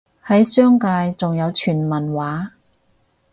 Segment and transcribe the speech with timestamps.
[0.25, 2.53] 喺商界仲有傳聞話